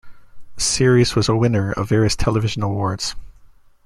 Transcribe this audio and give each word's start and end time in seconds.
The 0.55 0.61
series 0.61 1.15
was 1.15 1.29
a 1.29 1.35
winner 1.35 1.73
of 1.73 1.89
various 1.89 2.15
television 2.15 2.63
awards. 2.63 3.15